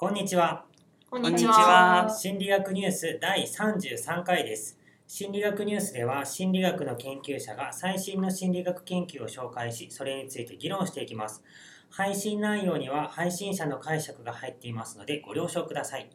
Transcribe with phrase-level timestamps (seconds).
[0.00, 0.64] こんにちは。
[1.10, 4.78] こんにちは心理学ニュース第33回です。
[5.06, 11.44] 心理学ニュースでは心理学の研究者が最新の心理学研究を紹介し、それについて議論していきます。
[11.90, 16.08] 配信内容には配信者の解釈が入っていますのでご了承ください。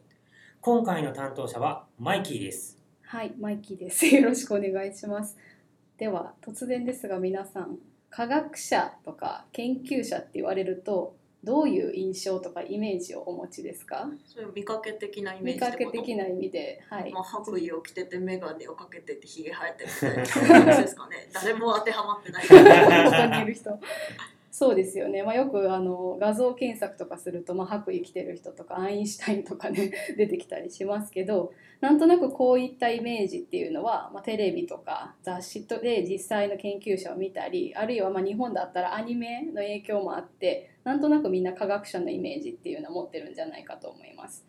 [0.60, 2.80] 今回の担当者はマイキーです。
[3.02, 4.04] はい、マイキーです。
[4.10, 5.36] よろしくお願いします。
[5.96, 7.78] では、突然ですが皆さん、
[8.10, 11.14] 科学者とか研究者って言われると、
[11.46, 14.10] どういう印象とかイメージをお持ちですか？
[14.26, 15.98] そういう見かけ的なイメー見かジってこと？
[15.98, 17.12] け的な意味で、はい。
[17.12, 17.20] ま。
[17.20, 19.90] あ、白衣を着てて眼鏡をかけててひげ生えてる
[20.22, 21.28] みたいな感じですかね。
[21.32, 22.44] 誰も当てはまってない。
[22.46, 23.78] 他にいる人。
[24.50, 44.46] そうですよね、まあ、よくあの画像検索とかすると、まあ、白衣着てる人とかアインシュタインとかね 出てきたりしますけどなんとなくこういったイメージっていうのは、まあ、テレビとか雑誌とで実際の研究者を見たりあるいはまあ日本だったらアニメの影響もあってなんとなくみんな科学者のイメージっていうのを持ってるんじゃないかと思います。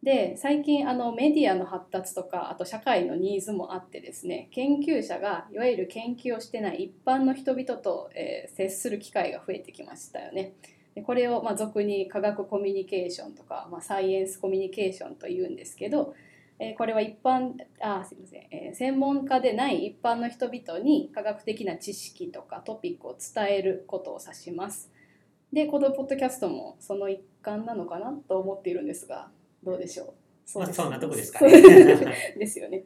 [0.00, 10.52] で最近あのメディアの発達とかあと社会のニーズもあってですね研究者がいわゆる研究をしてない一般の人々と、えー接する機会が増えてきましたよね。
[10.94, 16.14] でこれをまあ俗に科学コミュニケーションとか、まあ、サイエンスコミュニケーションというんですけど、
[16.60, 24.92] えーこれは一般あすいません、えー専門家でない一般の人々に科学的な知識とかトピックを伝えることを指します。
[25.52, 29.28] でこのポッドキャストもその一環なのかなと思っているんですが
[29.62, 30.12] どうでしょう？
[30.44, 31.62] そまあ、ですそんなとこですかね。
[32.38, 32.84] ですよね。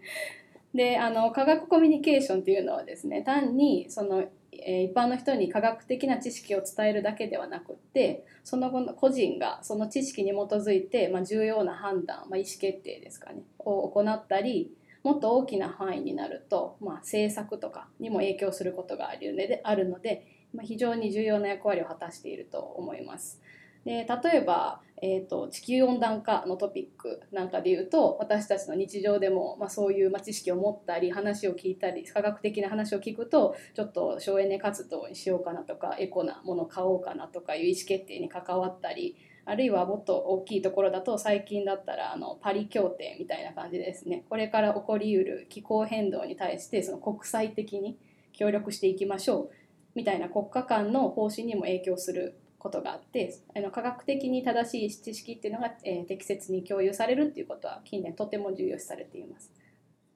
[0.74, 14.70] であの科学コミュニケーションっていうのはですね単にその、えー一般の人に科学的な知識を伝えるだけではなくってその後の個人がその知識に基づいて、まあ、重要な判断、まあ、意思決定ですかねを行ったり
[15.02, 23.40] もっと大きな範囲になると、まあ、政策とかにも影響することがあるのであるので、まあ、非常に重要な役割を果たしていると思います。
[23.84, 39.16] で例えば、えー、と地球温暖化のトピックなんかで言うと私たちの日常でも、まあ、そういう、ま、知識を持ったり話を聞いたり科学的な話を聞くとちょっと省エネ活動にしようかなとかエコなものを買おうかなとかいう意思決定に関わったり
[39.46, 47.96] あるいはもっと大きいところだと最近だったらあのパリ協定みたいな感じですねこれから起こりうる気候変動に対してその国際的に
[48.32, 49.50] 協力していきましょう
[49.94, 59.50] みたいな国家間の方針にも影響することがあってあの科学的に正しい知識っていうのが、えー適切に共有されるっていうことは近年とても重要視されています。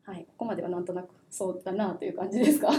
[0.05, 2.71] はい、ここまではなんとなくそうだなという感じですか？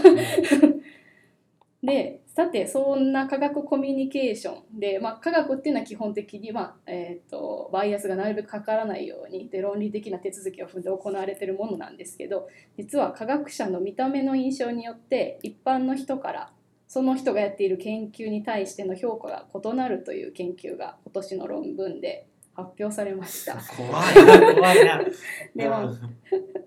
[1.82, 16.50] でさてそんな科学コミュニケーションで、まあ、科学っていうのは基本的に、まあえー、とバイアスがなるべくかからないようにで論理的な手続きを踏んで行われているものなんですけど実は科学者の見た目の印象によって一般の人から
[16.96, 23.58] その人がやっている研究に対しての評価が異なるという研究が今年の論文で発表されました。
[23.76, 25.04] 怖いな、怖いな。
[25.54, 25.92] では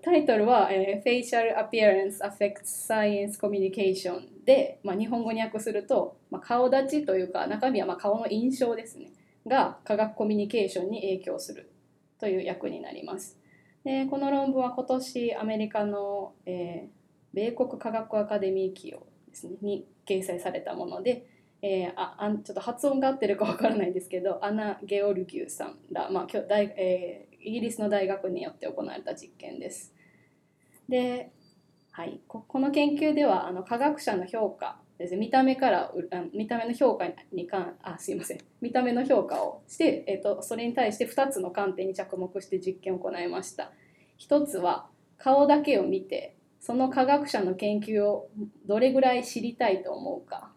[0.02, 9.10] タイトルは、えー Facial Appearance Affects Science Communication で、まあ、日本語に訳すると、まあ、顔立ちというか中身はまあ顔の印象ですね
[9.48, 11.72] が科学コミュニケーションに影響する
[12.20, 13.36] という訳になります。
[13.82, 17.00] でこの論文は今年アメリカの、えー
[17.32, 21.26] 米国科学アカデミー企業ですねに掲載されたもので、
[21.62, 29.94] えーああんちょっと発音が合ってるかわからないですけどアナ・ゲオルギュさんら、まあ今日大えーイギリスの大学によって行われた実験です。
[30.88, 31.30] で、
[31.92, 35.92] はい、ここの研究ではあの科学者の評価ですね見た目からあ
[36.34, 43.72] 見た目の評価に関あすいません見た目の評価をして、えー、とそれに対して2つの観点に着目して実験を行いました。
[44.16, 44.86] 一つは
[45.16, 48.28] 顔だけを見てその科学者の研究を
[48.66, 50.50] どれぐらい知りたいと思うか。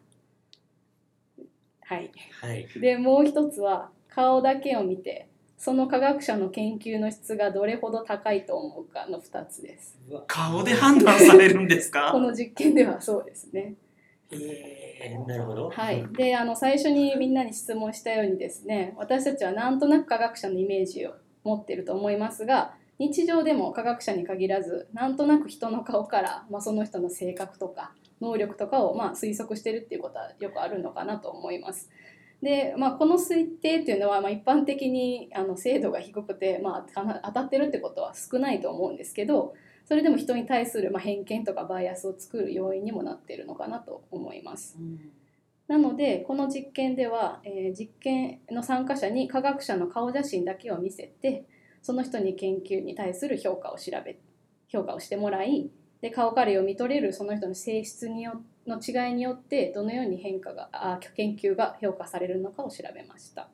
[1.81, 2.67] はい、はい。
[2.79, 5.27] でもう一つは顔だけを見て
[5.57, 9.97] その科学者の研究の質がどれほど高いと思うかの2つです。
[10.27, 13.75] 顔で判断されるんです こかの実験ではそうですね。
[14.29, 15.69] えー、なるほど。
[15.69, 21.13] はい、であの最初にみんなに質問したようにですね私たちはなんとなく科学者のイメージを
[21.45, 31.89] 持ってると思いますが日常でも科学者に限らずなんとなく人の顔から、まあ、その人の性格とか能力とかを、まあ、推測してるっていうことはよくあるのかなと思います。
[32.41, 39.53] で、まあ、この推定っていうのは、まあ、一般的にあの精度が低くて、まあ当たってるってことは少ないと思うんですけど
[39.85, 44.77] それでも人に対する、まあ、偏見とかバイアスを作る要因にもなっているのかなと思います。
[45.67, 51.45] なのでこの実験では、えー実験の参加者に科学者の顔写真だけを見せて
[51.83, 54.17] その人に研究に対する評価を調べ
[54.67, 55.69] 評価をしてもらい
[56.01, 63.49] で顔から読み取れるその人の性質によの違いによってどのように変化があ研究が評価されるのかを調べました。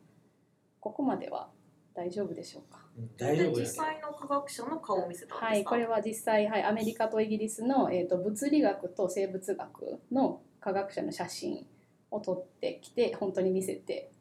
[0.80, 1.50] ここまでは
[1.94, 2.80] 大丈夫でしょうか？
[2.98, 11.66] うん大丈夫で実際の科学者の顔を見せたんですか、はい、これは実際、はい、アメリカとイギリスの、えー、と物理学と生物学の科学者の写真
[12.12, 14.12] を撮ってきて本当に見せて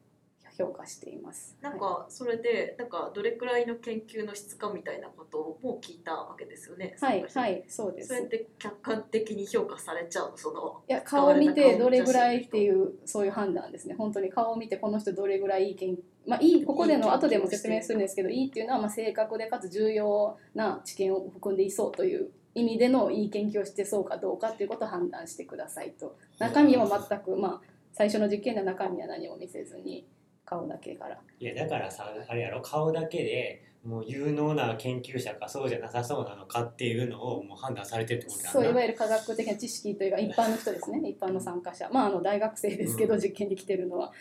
[0.59, 1.55] 評価しています。
[1.61, 6.95] なんはかそれでなんかどれくらいの研究の質かみたいなことも聞いたわけですよね。
[7.15, 8.09] い、はいはい、そうです。
[8.09, 10.83] それって客観的に評価されちゃうその？
[10.89, 15.97] いや顔を見てどれぐらいっていうそういう判断ですね本当に顔を見てこの人どれぐらいいい研
[16.27, 27.61] まあいいここでの後でも説明するんですけどいいっていうのはまあ正確でかつ重要な知見を含んでいそうという意味でのいい研究をしてそうかどうかっていうことを判断してくださいと中身は全くまあ
[27.93, 30.05] 最初の実験では中身は何も見せずに
[30.49, 31.17] 顔だけから。
[31.39, 32.61] いやだからさあれやろ。
[32.61, 41.09] 顔だけでもう有能な研究者かそうじゃなさそうなのかっていうのをもう判断されてるってことそういわゆる科学的な知識というか一般の人ですね。
[41.09, 41.89] 一般の参加者。
[41.93, 43.19] まああの大学生ですけど、うん。
[43.19, 44.11] 実験に来てるのは。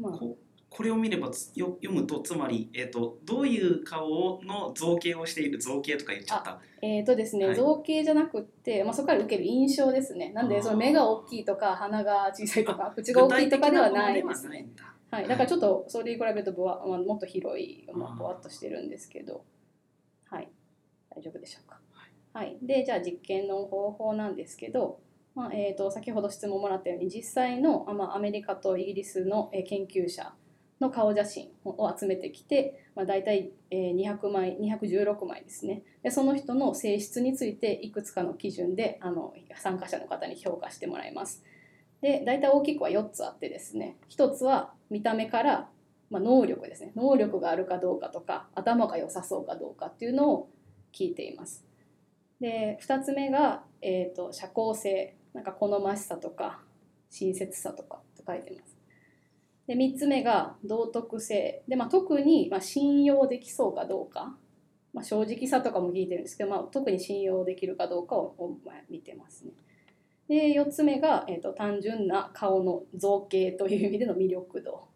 [0.00, 0.12] まあ。
[0.12, 0.36] こ
[0.70, 6.60] これを見ればつよ読むとつまり、えー、とどういう顔の造形をしている造形とか言っちゃった？
[6.82, 7.56] えーとですねはい。
[7.56, 10.30] 造形じゃなくって、まあ、そこから受ける印象ですね。
[10.34, 15.28] なんでその目が大きいとか鼻が小さいとか口が大きいとかではないですね、具体的なものではい。
[15.28, 19.44] だ、からちょっとそれに比べるとぶわ、まあ、もっと広い、まあ、ぼわっとしてるんですけど。
[20.30, 20.48] はい。
[21.10, 21.80] 大丈夫でしょうか。
[22.32, 22.56] はい。
[22.62, 25.00] でじゃあ実験の方法なんですけど、
[25.34, 30.32] まあえー、と先ほど質問もらったように実際の、まあ、アメリカとイギリスの研究者
[30.80, 35.82] の顔写真を集めてきて、まあ、大体200枚216枚ですね。
[36.02, 41.42] でその人の性質についていくつかの基準であの参加者の方に評価してもらいます。
[42.00, 43.96] で大体大きくは4つあってですね。
[44.10, 45.68] 1つは見た目から、
[46.10, 46.92] まあ、能力ですね。
[46.96, 50.50] 能力があるかどうかとか頭が良さそうかどうかっていうのを
[50.92, 51.64] 聞いています。
[52.40, 55.14] で2つ目が、えー、と社交性。
[55.34, 56.60] なんか好ましさとか
[57.10, 58.76] 親切さとかと書いてます。
[59.66, 61.62] で3つ目が道徳性。
[61.68, 64.36] で、まあ、特に、まあ、信用できそうかどうか、
[64.94, 69.52] まあ、正直さとかも聞いてるんですけど、まあ、特に信用できるかどうかを、まあ見てますね。
[70.28, 74.88] で4つ目が、えー、と単純な顔の造形という意味での魅力度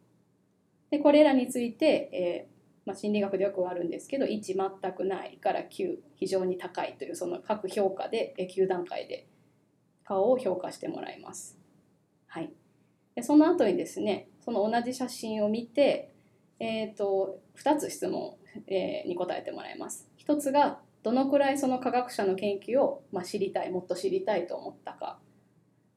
[0.90, 2.52] でこれらについて、えー
[2.84, 4.40] まあ、心理学でよくあるんですけど1
[4.80, 9.26] 全くないから9非常に高いというその各評価でえー9段階で
[10.04, 11.56] 顔を評価してもらいます。
[12.26, 12.52] はい、
[13.14, 16.12] でその後にですねその同じ写真を見て、
[16.58, 18.34] えー、と2つ質問、
[18.66, 20.08] えーに答えてもらいます。
[20.26, 25.18] 1つがどのくらいその科学者の研究を、まあ、知りたいもっと知りたいと思ったか。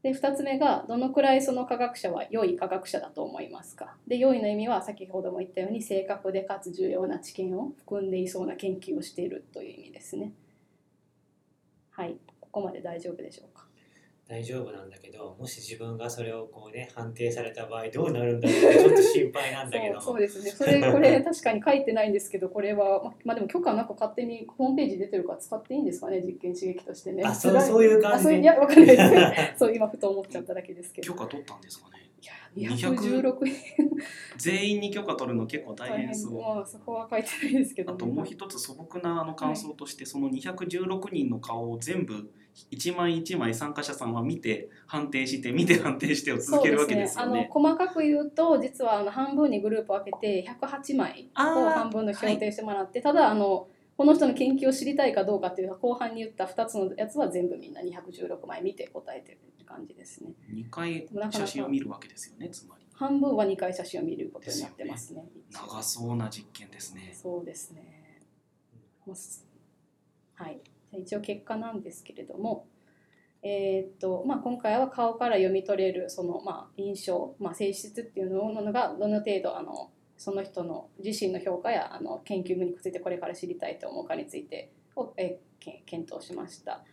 [0.01, 3.95] で2つ目がどのくらいその科学者は良い科学者だと思いますか。
[4.07, 10.33] で良いの意味は先ほども言ったように正確でかつ重要な知見を含んでいそうな研究をしているという意味ですね。
[11.89, 12.17] はい。
[12.39, 13.64] ここまで大丈夫でしょうか。
[14.27, 19.93] 大丈夫なんだけどもし自分がそれをこうね判定された場合どうなるんだろうってちょっと心配なんだけど。
[19.95, 20.49] そうそうですね。
[20.49, 27.23] それこれ 確かに書いてないんですけどこれはままあでも許可なく勝手にホームページ出てるから使っていいんですかね実験刺激としてね。
[27.23, 28.17] あそう辛そういう感じ。
[28.17, 29.11] あそういやわかんないです。
[29.11, 31.13] ね そう今ふと思っちゃっただけですけど。
[31.13, 31.95] 許可取ったんですかね。
[32.55, 33.53] いや216人
[34.37, 42.31] 全員に許可取るの結構大大変変そうまあそこは書いてないですけど、あともう一つ素朴なあの感想として、その216人の顔を全部
[42.71, 47.49] 一枚一枚参加者さんは見て判定して見て判定してを続けるわけですよあのね。
[47.51, 62.85] 細かく言うと実はあの半分にグループを分けて108枚を半分の評定してもらって、ただあのこの人の研究を知りたいかどうかっていう後半に言った2つのやつは全部みんな216枚見て答えてるって感じですね2回写真を見るわけですよねつまり。
[62.93, 67.13] 半分は2回写真を見ることになってますね一応長そうな実験ですね。
[67.13, 68.21] そうですね。
[70.35, 70.59] はい。
[70.99, 72.67] 一応結果なんですけれども、
[73.43, 86.83] えーっとまあ、今回は顔から読み取れるその、まあ、印象、まあ、性質っていうのがどの程度あのその人の自身の評価やあの研究についてこれから知りたいと思うかについてを、えーけ検討しました。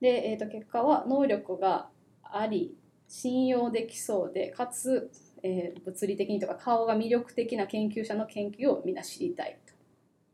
[0.00, 1.88] で、えーっと結果は能力が
[2.22, 2.76] あり
[3.08, 5.10] 信用できそうでかつ、
[5.42, 9.74] えー物理的にとか顔が魅力的な研究者の研究をみんな知りたいと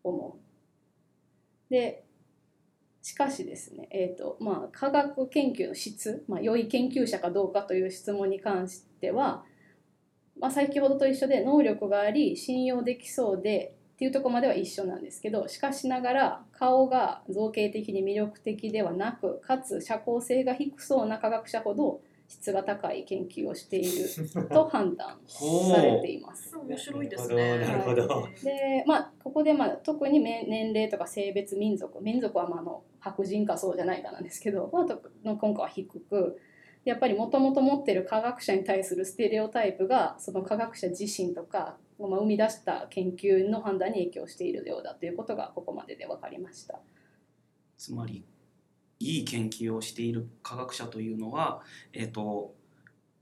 [0.04, 1.72] 思う。
[1.72, 2.01] で
[3.02, 9.42] しかしですね、えーとまあ、科学研究の質、まあ、良い研究者かどうかという質問に関しては、
[10.40, 22.00] まあ、先ほどと一緒で能力があり信用できそうでっていうとこまでは一緒なんですけどしかしながら顔が造形的に魅力的ではなくかつ社交性が低そうな科学者ほど
[22.32, 24.08] 質が高い研究をしている
[24.48, 26.56] と判断されています。
[26.56, 27.58] 面白いですね。
[27.58, 36.38] なるほどでまあここでまあ特にめ年齢とか性別民族民族はまああの白人かそうじゃないかなんですけど、まあ、との今回は低く
[36.84, 41.76] やっぱりもともと持ってる科学者に対するステレオタイプがその科学者自身とか
[42.08, 46.80] まあ、生み出した研究の判断に影響しているようだということがここまでで分かりました。
[47.78, 48.24] つまり
[49.02, 51.60] いい研究をしている科学者というのは、
[51.92, 52.54] えー、と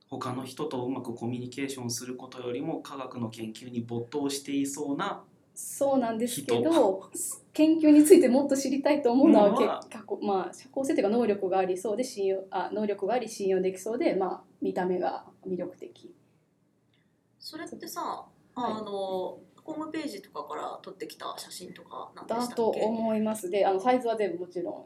[0.08, 5.22] 他の人とうまくコミュニケーションすることよりも科学の研究に没頭していそうな
[5.54, 7.10] そうなんですけど
[7.52, 16.14] 研究についてもっと知りたいと思うのは結構まあ社交性というか能力がありそうで信用あ能力があり信用できそうで、まあ、見た目が魅力的。
[17.38, 18.00] それってさ、
[18.54, 18.72] はい。
[18.72, 22.56] あのホームページとかから撮ってきた写真とかなんでだしたっけ？
[22.56, 23.50] と思います。
[23.50, 24.84] であのサイズは全部もちろん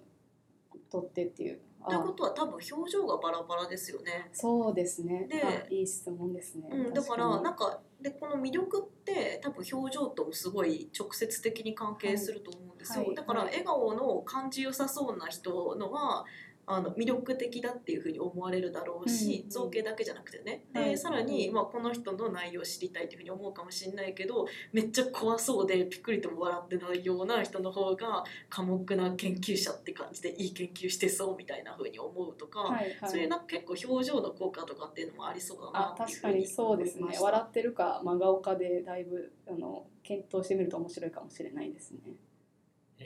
[0.91, 1.61] 取ってっていう。
[1.87, 4.31] あということは多分表情がバラバラですよね。
[4.33, 5.27] そうですね。
[5.29, 6.69] であいい質問ですね。
[6.73, 16.25] うん、だから確なんかでこの魅力って多分表情ともすごい直接的に関係すると思うんですよ、はいはいだから笑顔の感じよさそうな人のは
[16.67, 20.65] あの魅力的だっていうふうに思われるだろうし、うん造形だけじゃなくてね。
[20.73, 20.99] で、はい。
[20.99, 33.11] さらに、まあ、この人の内容を知りたいっていうふうに思うかもしれないけどめっちゃ怖そうでピクリとも笑ってないような人の方が寡黙な研究者って感じでいい研究してそうみたいなふうに思うとか、はいはい。
[33.11, 37.19] そういうなんか結構表情の効果とかっていうのもありそうだなあっていうふうに確かにそうですね。
[37.21, 42.01] 笑ってるか真顔かでだいぶあの検討してみると面白いかもしれないですね。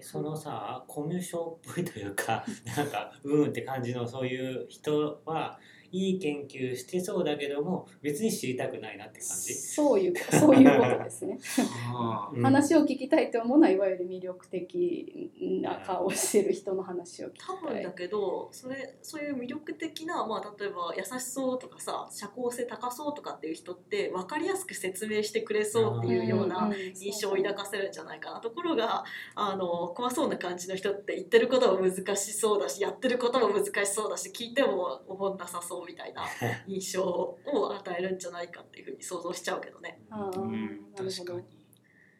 [0.00, 2.45] そのさコミュ障っぽいというか
[2.76, 5.59] なんかうんって感じのそういう人は
[5.90, 11.38] いい研究してそうだけども別に知りたくないなって感じ、そういうそういうことですね。
[11.95, 15.30] あうん話を聞きたいと思うのはいわゆる魅力的
[15.62, 17.75] な顔をしてる人の話を聞き多たい。
[17.75, 29.04] 分だけどそれそういう魅力的な、まあ、例えば優しそうとかさ社交性高そうとかっていう人って分かりやすく説明してくれそうっていうような印象を抱かせるんじゃないかなところが
[29.35, 36.25] あの怖そうな感じの人って言ってることも難しそうだしやってることも難しそうだし聞いても思んなさそうみたいな
[36.67, 37.39] 印象を
[37.75, 40.01] 与えるんじゃないかっていうふうに想像しちゃうけどね。
[40.11, 41.43] うん、確かに。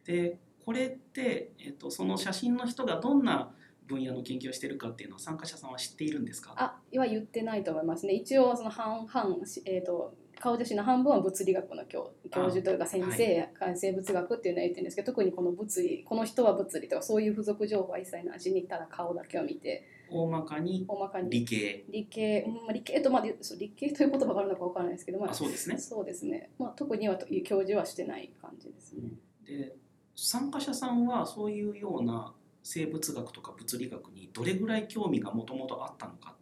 [0.05, 3.55] でこれって、えっと、その写真の人がどんな
[3.87, 6.53] 分野の研究をしているかっていうのは参加者さんは知っているんですか？
[6.57, 8.13] あは言ってないと思いますね。
[8.15, 21.85] 一応その半々しえっ、と顔写真の半分は物理学の教教授というか先生、生物学っていうのは言ってるんですけど特にこの物理この人は物理とかそういう付属情報は一切なしにただ顔だけを見て大まかに大まかに理系。
[21.91, 25.79] 理系、うんまあ、理系とまでそう理系という言葉があるのかわからないですけど、まあ、あそうですね。
[25.79, 29.11] そうですね、まあ、特にはと教授はしてない感じですね。
[29.47, 29.77] で
[30.15, 36.38] 参加者さんはそういうような生物学とか物理学にどれぐらい興味がもともとあったのかっていうのは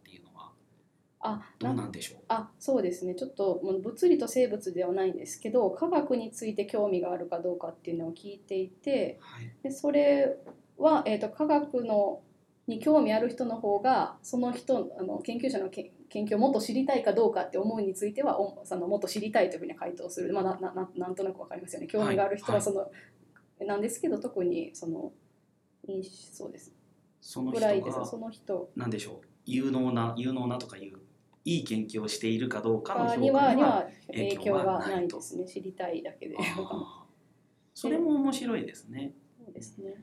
[1.27, 2.21] あどなうんなんでしょう。
[2.29, 3.15] あそうですね。
[3.15, 9.51] ちょっともう物理と生物ではないんですけど科学について興味があるかどうかっていうのを聞いていてはい。
[9.63, 10.37] でそれ
[10.77, 12.21] は、えー、と科学の
[12.67, 21.87] に興味ある人の方がその人あの研究者のけ研究をもっと知りたいかどうかって思うについてはおそのもっと知りたいというふうに回答する、まあ、ななななんとなくわかりますよね。
[21.87, 22.55] 興味がある人はい。
[22.55, 25.11] はその、なんですけど特にその
[25.87, 26.73] 印そうです。
[27.21, 28.69] そのぐらいです人がその人。
[28.75, 29.27] 何でしょう。
[29.45, 30.99] 有能な有能なとかいう
[31.47, 33.31] いい研究をしているかどうかの評価にに
[33.63, 36.35] は影響ががないですね知りたいだけで。
[37.73, 39.13] それも面白いですね。
[39.45, 39.93] そうですね。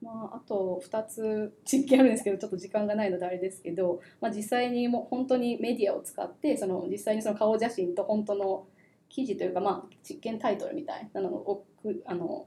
[0.00, 8.66] まあ、あと2つ実験あるんですけどちょっと時間がないのであれですけど、まあ、実際にもう本当にメディアを使ってその実際にその顔写真と本当の
[9.08, 12.46] 記事というか、まあ、実験タイトルみたいなのをくあの、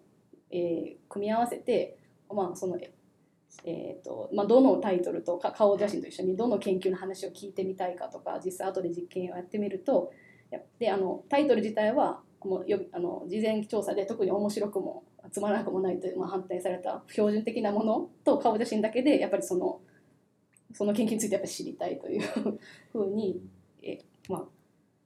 [0.50, 1.98] えー組み合わせて、
[2.34, 2.78] まあその
[3.66, 10.12] えーとまあ、どのタイトルとか顔写真と一緒にどの研究の話を聞いてみたいかとか実際後で実験をやってみると
[10.80, 19.82] であのタイトル自体はもうよあの事前調査で特に面白くもつまらなくもないという、まあ、判定された標準的なものと顔写真だけでやっぱりその
[20.74, 22.22] その研究についてやっぱ知りたいという
[22.92, 23.42] ふうに、
[23.82, 24.00] え
[24.30, 24.46] まあ、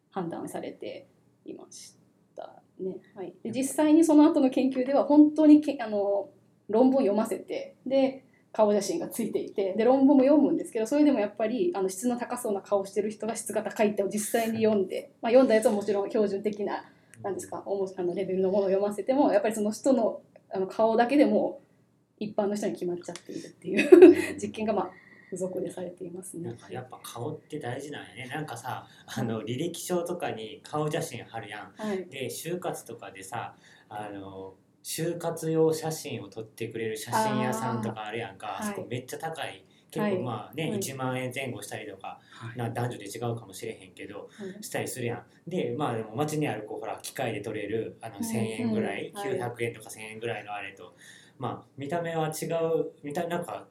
[0.10, 1.08] 判断されて
[1.46, 1.96] いまし
[2.36, 2.98] たね。
[3.15, 6.29] はい、で実際にその後の研究では本当にけあの
[6.67, 16.84] 論文読ませてで顔写真がついていてで論文も読むんですけどそれでもやっぱりあの質の高そうな顔をしてる人が質が高いってを実際に読んで、まあ、読んだやつはもちろん標準的な
[17.24, 20.22] なんですかおもあのレベルのものを読ませてもやっぱりその人の
[20.53, 21.62] あの顔だけでも
[22.20, 24.91] 一般の人に決まっちゃっているっていう実験がまあ
[25.31, 26.50] 付属でされていますね。
[26.50, 26.58] なん。
[26.58, 28.29] かやっぱ顔って大事なんやね。
[28.29, 31.72] なんかさあの履歴書とかに顔写真貼るやん。
[31.77, 33.55] はい、で就活とかでさ
[33.88, 38.57] あの就活用写真を撮ってくれる写真屋さんとかあるやんか。
[38.59, 39.63] あ,、そこめっちゃ高い。
[39.91, 40.15] 結はい。
[40.17, 40.79] 構まあね、はい。
[40.79, 42.57] 1万円前後したりとかはい。
[42.57, 44.63] な男女で違うかもしれへんけどはい。
[44.63, 45.23] したりするやん。
[45.50, 49.39] でまあでも街にあるこうほら機械で撮れるあのうん1,000円ぐらい、うんはい。
[49.39, 50.95] 900円とか1,000円ぐらいのあれと。
[51.38, 53.67] まあ見た目は違う見たなんか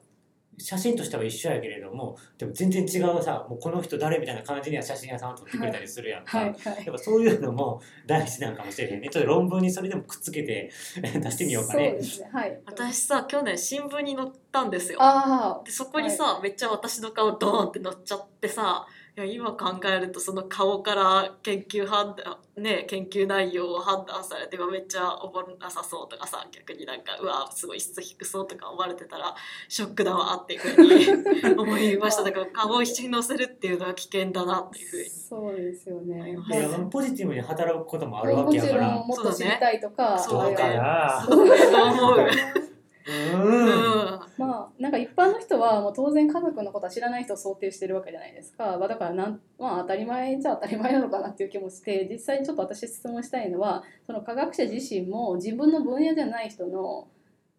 [0.57, 6.55] 写真としては一緒やけれどもでも全然違うさもうこの人誰みたいな感じには写真屋さんは撮ってくれたりするやんか、はいはい。
[6.85, 9.09] やっぱそういうのも 大事なんかもしれへんね。
[9.09, 12.29] ちょっと論文にそれでもくっつけて出してみようかそうねですね。
[12.31, 12.59] はい。
[12.65, 14.99] 私さ去年新聞に載ったんですよ。
[15.01, 18.85] あでそこにさ、めっちゃ私の顔ドーンって載っちゃってさ
[19.17, 29.35] いや今考えるとその顔から研究判断ね研究内容を判断されてめっちゃおもろなさそうとかさ逆になんかうわすごい質低そうとか思われてたら
[29.67, 32.23] ショックだわっていうふうに 思いました。
[32.23, 36.21] だから顔を一緒に載せるっていうのは危険だなっていうふうにそうですよね。
[36.37, 38.91] はいいやポジティブに働くこともあるわけやから。
[38.91, 40.55] んもっと知りたいとかそうだね。
[40.55, 42.17] だからそう思う。
[42.17, 42.27] う
[43.07, 57.07] うんんまあなんか一般の人はもう当然家族のことは知らない人を想定してるわけじゃないですか、まあ、だからなん、まあ、当たり前じゃ当たり前なのかなっていう気もして実際にちょっと私質問したいのはその科学者自身も自分の分野じゃない人の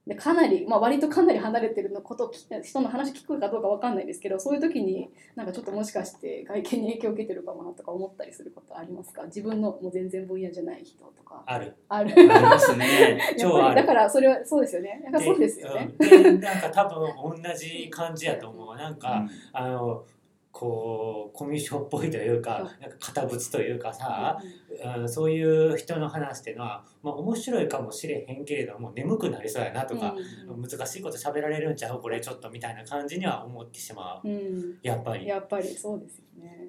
[0.04, 9.23] でかなり、まあ、割とかなり離れてるのことを聞人の話聞くかどうかわかんないですけどそういう時になんかちょっともしかして外見に影響を受けてるかもなとか思ったりすることありますか？
[9.26, 11.44] 自分のもう全然分野じゃない人とか。
[11.47, 11.76] ある。
[11.88, 12.11] ある。
[12.11, 13.18] ありますね。
[13.18, 13.62] や っ超ある。
[13.62, 15.04] ぱりだからそれはそうですよね。
[15.23, 15.92] そうですよね。
[16.00, 16.40] でうん。
[16.40, 18.76] でなんか多分同じ感じやと思う。
[18.76, 19.30] なんか、うん。
[19.52, 20.04] あの
[20.52, 22.62] こうコミュ障っぽいというかう。
[22.64, 24.38] んなんか堅物というかさ、
[24.85, 30.14] うんうん、そういう人の話っていうのは、まあ、面白いかもしれへんけれども眠くなりそうやなとか、
[30.49, 34.28] うん難しいこと喋られるんちゃうこれちょっとみたいな感じには思ってしまう。
[34.28, 35.26] うん、やっぱり。
[35.26, 36.68] やっぱりそうですよね。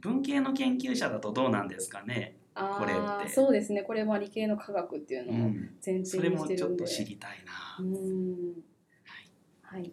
[0.00, 2.36] 文系の研究者だとどうなんですかね？
[2.54, 3.28] あこれあって。
[3.28, 3.82] そうですね。
[3.82, 5.70] これは理系の科学っていうのをうん。
[5.84, 6.84] 前そ提にしてれもちょっるんで。
[6.84, 7.52] と知りたいな。
[7.80, 8.54] うん。
[9.62, 9.82] はい。
[9.82, 9.92] はい、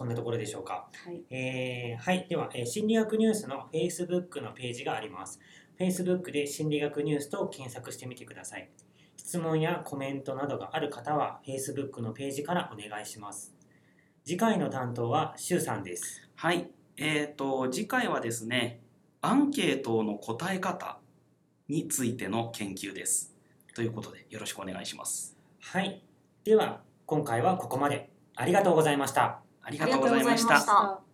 [0.00, 0.88] こんなところでしょうか。
[1.04, 5.38] はいえーはい、では、えー心理学ニュースの Facebook のページがあります。
[5.78, 8.70] Facebook で心理学ニュースと検索してみてください。
[9.18, 13.54] 質問やコメントなどがある方は Facebook のページからお願いします。
[14.24, 16.26] 次回の担当はシュウさんです。
[16.34, 16.70] はい。
[16.96, 18.80] えっ、と次回はですね、
[19.20, 20.98] アンケートの答え方
[21.68, 23.34] についての研究です。
[23.74, 25.36] ということでよろしくお願いします。
[25.60, 26.02] はい、
[26.44, 28.08] では今回はここまで。
[28.34, 29.49] ありがとうございました。
[29.78, 31.09] ありがとうございました。